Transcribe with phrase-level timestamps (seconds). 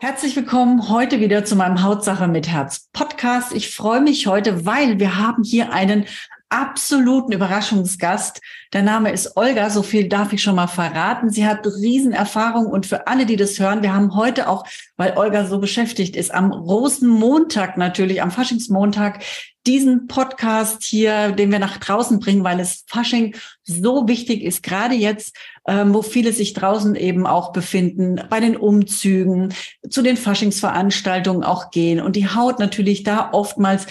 [0.00, 3.52] Herzlich willkommen heute wieder zu meinem Hautsache mit Herz Podcast.
[3.52, 6.06] Ich freue mich heute, weil wir haben hier einen
[6.50, 8.40] absoluten Überraschungsgast.
[8.72, 11.30] Der Name ist Olga, so viel darf ich schon mal verraten.
[11.30, 14.66] Sie hat Riesenerfahrung und für alle, die das hören, wir haben heute auch,
[14.96, 19.22] weil Olga so beschäftigt ist, am Rosenmontag natürlich, am Faschingsmontag,
[19.66, 24.94] diesen Podcast hier, den wir nach draußen bringen, weil es Fasching so wichtig ist, gerade
[24.94, 29.52] jetzt, ähm, wo viele sich draußen eben auch befinden, bei den Umzügen,
[29.90, 33.86] zu den Faschingsveranstaltungen auch gehen und die Haut natürlich da oftmals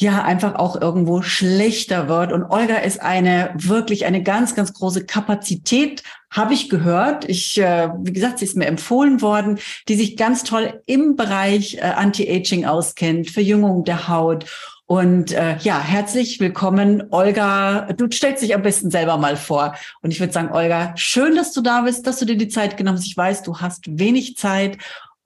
[0.00, 2.32] ja einfach auch irgendwo schlechter wird.
[2.32, 7.28] Und Olga ist eine wirklich eine ganz, ganz große Kapazität, habe ich gehört.
[7.28, 11.76] Ich, äh, wie gesagt, sie ist mir empfohlen worden, die sich ganz toll im Bereich
[11.76, 14.46] äh, Anti-Aging auskennt, Verjüngung der Haut
[14.86, 17.88] und äh, ja, herzlich willkommen, Olga.
[17.96, 19.74] Du stellst dich am besten selber mal vor.
[20.02, 22.76] Und ich würde sagen, Olga, schön, dass du da bist, dass du dir die Zeit
[22.76, 23.06] genommen hast.
[23.06, 24.76] Ich weiß, du hast wenig Zeit,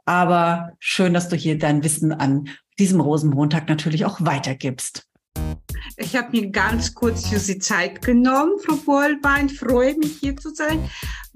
[0.04, 5.08] aber schön, dass du hier dein Wissen an diesem Rosenmontag natürlich auch weitergibst.
[5.96, 9.48] Ich habe mir ganz kurz für Sie Zeit genommen, Frau Bollbein.
[9.48, 10.88] Freue mich hier zu sein.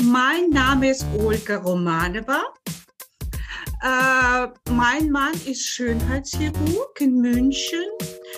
[0.03, 2.43] Mein Name ist Olga Romanova.
[3.83, 7.83] Äh, mein Mann ist Schönheitschirurg in München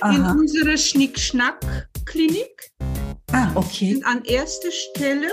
[0.00, 0.14] Aha.
[0.14, 2.70] in unserer Schnickschnack-Klinik.
[3.33, 4.00] Ah, okay.
[4.05, 5.28] An erster Stelle.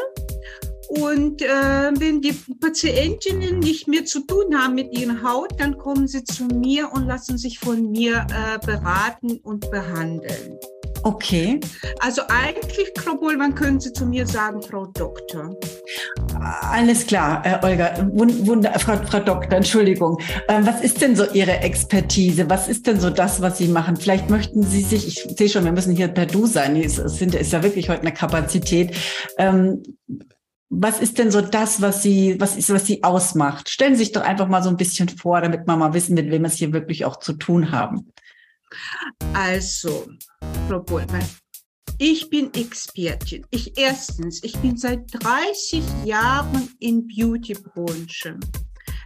[1.00, 6.06] Und äh, wenn die Patientinnen nicht mehr zu tun haben mit ihrer Haut, dann kommen
[6.06, 10.60] sie zu mir und lassen sich von mir äh, beraten und behandeln.
[11.04, 11.60] Okay.
[12.00, 15.56] Also eigentlich, Frau Bohlmann, können Sie zu mir sagen, Frau Doktor.
[16.40, 18.08] Alles klar, äh, Olga.
[18.12, 20.18] Wunder, Frau, Frau Doktor, Entschuldigung.
[20.48, 22.50] Äh, was ist denn so Ihre Expertise?
[22.50, 23.96] Was ist denn so das, was Sie machen?
[23.96, 26.76] Vielleicht möchten Sie sich, ich sehe schon, wir müssen hier per Du sein.
[26.76, 28.96] Es sind, ist ja wirklich heute eine Kapazität.
[29.38, 29.82] Ähm,
[30.74, 33.70] was ist denn so das, was Sie, was ist, was Sie ausmacht?
[33.70, 36.32] Stellen Sie sich doch einfach mal so ein bisschen vor, damit wir mal wissen, mit
[36.32, 38.14] wem wir es hier wirklich auch zu tun haben.
[39.34, 40.08] Also,
[40.70, 41.28] Frau Bohlmann,
[41.98, 43.46] ich bin Expertin.
[43.52, 48.40] Ich erstens, ich bin seit 30 Jahren in Beauty-Branche.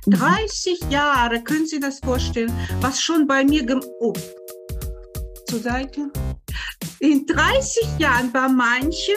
[0.06, 0.92] 30 mhm.
[0.92, 4.14] Jahre, können Sie das vorstellen, was schon bei mir gem oh,
[5.48, 6.12] zur Seite.
[7.00, 9.16] In 30 Jahren bei manchen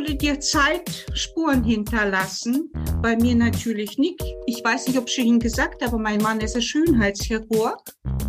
[0.00, 2.70] wurde dir Zeit Spuren hinterlassen.
[3.02, 4.22] Bei mir natürlich nicht.
[4.46, 7.82] Ich weiß nicht, ob ich Ihnen gesagt habe, mein Mann ist ein Schönheitschirurg.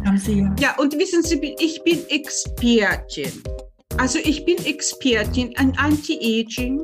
[0.05, 0.55] Haben Sie ja.
[0.59, 3.31] Ja, und wissen Sie, ich bin Expertin.
[3.97, 6.81] Also ich bin Expertin an Anti-Aging,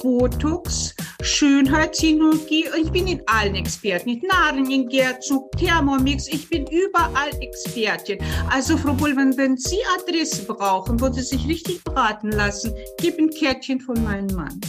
[0.00, 2.66] Botox, Schönheitschirurgie.
[2.80, 4.10] Ich bin in allen Experten.
[4.10, 6.28] In Nahrungengärzung, Thermomix.
[6.28, 8.18] Ich bin überall Expertin.
[8.50, 13.30] Also Frau Bullmann, wenn Sie Adresse brauchen, wo Sie sich richtig beraten lassen, gib ein
[13.30, 14.60] Kärtchen von meinem Mann.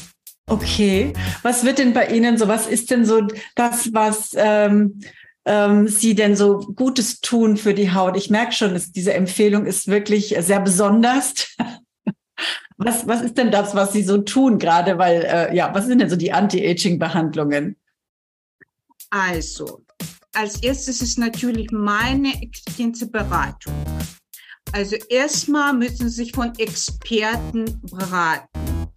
[0.48, 1.14] Okay.
[1.42, 2.48] Was wird denn bei Ihnen so?
[2.48, 5.00] Was ist denn so das, was ähm,
[5.46, 8.18] ähm, Sie denn so Gutes tun für die Haut?
[8.18, 11.56] Ich merke schon, dass diese Empfehlung ist wirklich sehr besonders.
[12.84, 14.98] Was, was ist denn das, was Sie so tun gerade?
[14.98, 17.78] Weil, äh, ja, was sind denn so die Anti-Aging-Behandlungen?
[19.10, 19.86] Also,
[20.34, 23.74] als erstes ist natürlich meine extensive Beratung.
[24.74, 28.90] Also erstmal müssen Sie sich von Experten beraten.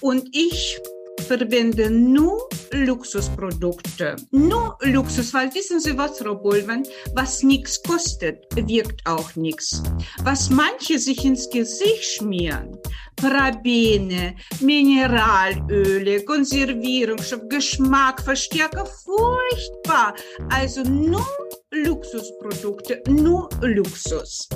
[0.00, 0.78] Und ich
[1.26, 4.16] verwende nur Luxusprodukte.
[4.30, 9.82] Nur Luxus, weil wissen Sie was, Frau Bulven, was nichts kostet, wirkt auch nichts.
[10.22, 12.76] Was manche sich ins Gesicht schmieren,
[13.16, 20.14] Parabene, Mineralöle, Konservierungsstoff, Geschmackverstärker, furchtbar.
[20.50, 21.26] Also nur
[21.70, 24.48] Luxusprodukte, nur Luxus.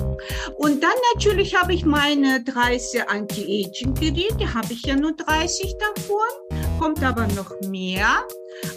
[0.57, 7.03] Und dann natürlich habe ich meine 30 Anti-Aging-Geräte, habe ich ja nur 30 davon, kommt
[7.03, 8.25] aber noch mehr.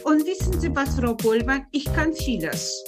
[0.05, 2.82] Und wissen Sie was, Frau Bollmann, ich kann vieles.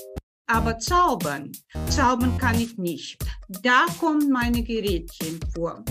[0.46, 1.52] Aber zaubern,
[1.88, 3.16] zaubern kann ich nicht.
[3.62, 5.82] Da kommen meine Gerätchen vor.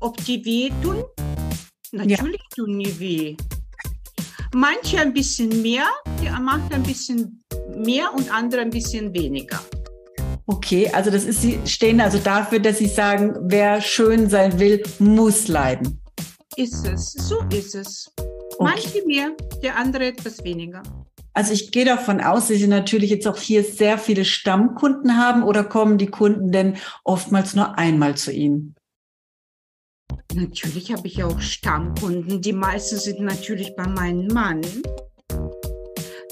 [0.00, 1.02] Ob die weh tun?
[1.90, 2.54] Natürlich ja.
[2.54, 3.36] tun die weh.
[4.54, 5.86] Manche ein bisschen mehr,
[6.22, 7.42] die macht ein bisschen
[7.76, 9.60] mehr und andere ein bisschen weniger.
[10.46, 14.82] Okay, also das ist, Sie stehen also dafür, dass Sie sagen, wer schön sein will,
[14.98, 16.00] muss leiden.
[16.56, 18.10] Ist es, so ist es.
[18.16, 18.72] Okay.
[18.72, 20.82] Manche mehr, der andere etwas weniger.
[21.34, 25.42] Also ich gehe davon aus, dass Sie natürlich jetzt auch hier sehr viele Stammkunden haben
[25.42, 28.74] oder kommen die Kunden denn oftmals nur einmal zu Ihnen?
[30.40, 32.40] Natürlich habe ich auch Stammkunden.
[32.40, 34.60] Die meisten sind natürlich bei meinem Mann.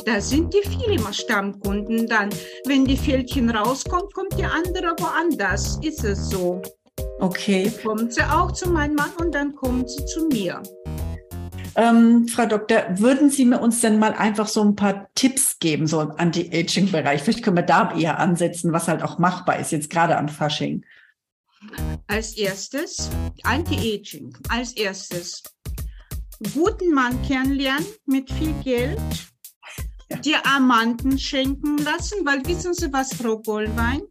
[0.04, 2.06] Da sind die viele immer Stammkunden.
[2.06, 2.30] Dann,
[2.66, 5.80] wenn die Fältchen rauskommt, kommt die andere woanders.
[5.82, 6.62] Ist es so.
[7.18, 7.72] Okay.
[7.84, 10.62] Kommt sie auch zu meinem Mann und dann kommt sie zu mir.
[11.74, 15.88] Ähm, Frau Doktor, würden Sie mir uns denn mal einfach so ein paar Tipps geben,
[15.88, 17.22] so im Anti-Aging-Bereich?
[17.22, 20.84] Vielleicht können wir da eher ansetzen, was halt auch machbar ist, jetzt gerade an Fasching.
[22.06, 23.10] Als erstes
[23.42, 24.36] Anti-Aging.
[24.48, 25.42] Als erstes
[26.54, 29.00] guten Mann kennenlernen mit viel Geld.
[30.08, 30.18] Ja.
[30.18, 34.02] Diamanten schenken lassen, weil wissen Sie was, Frau Goldwein?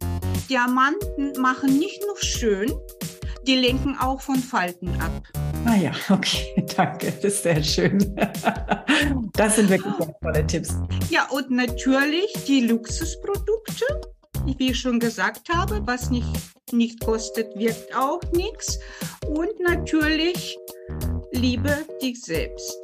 [0.50, 2.70] Diamanten machen nicht nur schön,
[3.46, 5.22] die lenken auch von Falten ab.
[5.64, 7.98] Ah ja, okay, danke, das ist sehr schön.
[9.32, 10.76] Das sind wirklich tolle Tipps.
[11.10, 13.84] Ja, und natürlich die Luxusprodukte,
[14.58, 16.28] wie ich schon gesagt habe, was nicht,
[16.72, 18.78] nicht kostet, wirkt auch nichts.
[19.26, 20.56] Und natürlich
[21.32, 22.78] liebe dich selbst.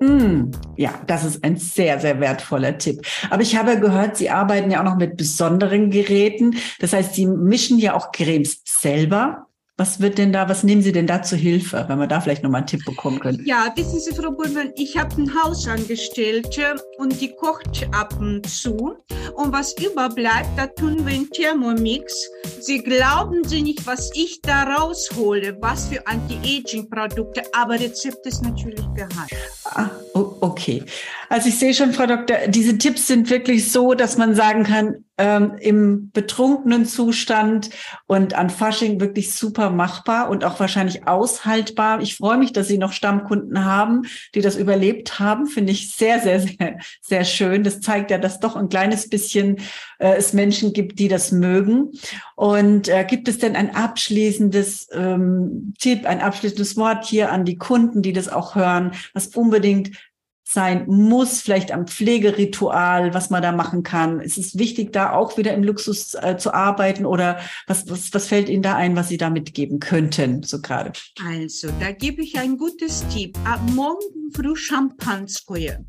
[0.00, 3.04] Mm, ja, das ist ein sehr, sehr wertvoller Tipp.
[3.30, 6.56] Aber ich habe gehört, Sie arbeiten ja auch noch mit besonderen Geräten.
[6.78, 9.47] Das heißt, Sie mischen ja auch Cremes selber.
[9.80, 12.42] Was wird denn da, was nehmen Sie denn da zur Hilfe, wenn wir da vielleicht
[12.42, 13.40] nochmal einen Tipp bekommen können?
[13.46, 18.96] Ja, wissen Sie, Frau Burmann, ich habe eine Hausangestellte und die kocht ab und zu.
[19.36, 22.28] Und was überbleibt, da tun wir einen Thermomix.
[22.60, 28.84] Sie glauben Sie nicht, was ich da raushole, was für Anti-Aging-Produkte, aber Rezept ist natürlich
[28.94, 29.28] geheim.
[29.64, 30.82] Ah, okay.
[31.28, 35.04] Also ich sehe schon, Frau Doktor, diese Tipps sind wirklich so, dass man sagen kann,
[35.18, 37.70] ähm, im betrunkenen Zustand
[38.06, 42.00] und an Fasching wirklich super machbar und auch wahrscheinlich aushaltbar.
[42.00, 44.02] Ich freue mich, dass Sie noch Stammkunden haben,
[44.34, 45.46] die das überlebt haben.
[45.46, 47.64] Finde ich sehr, sehr, sehr, sehr schön.
[47.64, 49.56] Das zeigt ja, dass doch ein kleines bisschen
[49.98, 51.90] äh, es Menschen gibt, die das mögen.
[52.38, 57.58] Und äh, gibt es denn ein abschließendes ähm, Tipp, ein abschließendes Wort hier an die
[57.58, 59.98] Kunden, die das auch hören, was unbedingt
[60.44, 64.20] sein muss, vielleicht am Pflegeritual, was man da machen kann.
[64.20, 68.28] Ist es wichtig, da auch wieder im Luxus äh, zu arbeiten oder was, was, was
[68.28, 70.92] fällt Ihnen da ein, was Sie da mitgeben könnten, so gerade?
[71.26, 73.36] Also, da gebe ich ein gutes Tipp.
[73.44, 75.84] Ab morgen früh Champanskoje.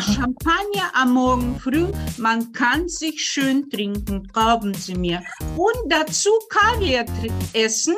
[0.00, 1.86] Champagner am Morgen früh,
[2.18, 5.22] man kann sich schön trinken, glauben Sie mir.
[5.56, 7.04] Und dazu Kaviar
[7.52, 7.94] essen.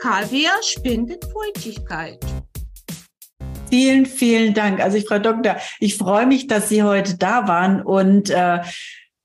[0.00, 2.18] Kaviar spendet Feuchtigkeit.
[3.70, 4.80] Vielen, vielen Dank.
[4.80, 8.60] Also ich, Frau Doktor, ich freue mich, dass Sie heute da waren und äh,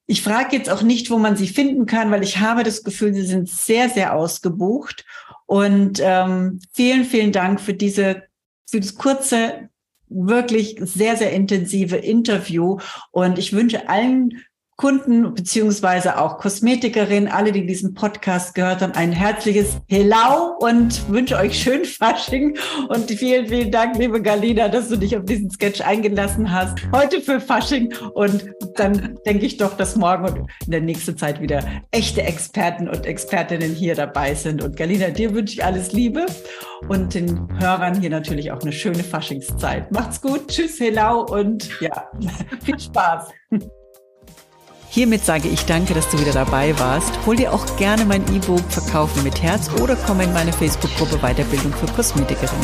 [0.06, 3.13] ich frage jetzt auch nicht, wo man Sie finden kann, weil ich habe das Gefühl,
[3.13, 5.06] Sie sind sehr, sehr ausgebucht.
[5.45, 8.24] Und ähm, vielen, vielen Dank für diese,
[8.69, 9.69] für das kurze,
[10.09, 12.80] wirklich sehr, sehr intensive Interview.
[13.12, 14.44] Und ich wünsche allen
[14.77, 21.35] Kunden beziehungsweise auch Kosmetikerinnen, alle, die diesen Podcast gehört haben, ein herzliches Hello und wünsche
[21.35, 22.56] euch schön Fasching
[22.88, 26.77] und vielen, vielen Dank, liebe Galina, dass du dich auf diesen Sketch eingelassen hast.
[26.91, 28.45] Heute für Fasching und
[28.75, 33.07] dann denke ich doch, dass morgen und in der nächsten Zeit wieder echte Experten und
[33.07, 34.63] Expertinnen hier dabei sind.
[34.63, 36.27] Und Galina, dir wünsche ich alles Liebe
[36.88, 39.91] und den Hörern hier natürlich auch eine schöne Faschingszeit.
[39.91, 42.12] Macht's gut, tschüss, hello und ja,
[42.63, 43.29] viel Spaß.
[44.97, 47.11] Hiermit sage ich danke, dass du wieder dabei warst.
[47.27, 51.72] Hol dir auch gerne mein E-Book Verkaufen mit Herz oder komm in meine Facebook-Gruppe Weiterbildung
[51.72, 52.57] für Kosmetikerin.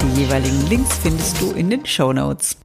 [0.00, 2.56] Die jeweiligen Links findest du in den Show Notes.